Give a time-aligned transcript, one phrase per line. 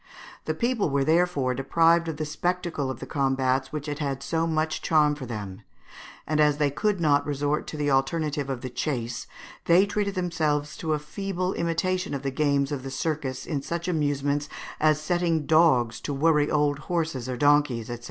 [0.45, 4.47] The people were therefore deprived of the spectacle of the combats which had had so
[4.47, 5.61] much charm for them;
[6.25, 9.27] and as they could not resort to the alternative of the chase,
[9.65, 13.87] they treated themselves to a feeble imitation of the games of the circus in such
[13.87, 17.99] amusements as setting dogs to worry old horses or donkeys, &c.